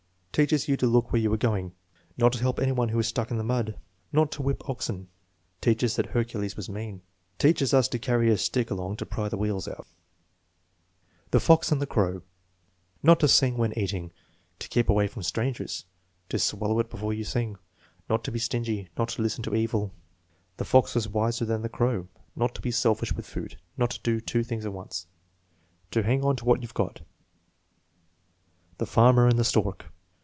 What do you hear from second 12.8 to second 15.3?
"Not to sing when eating." "To keep away from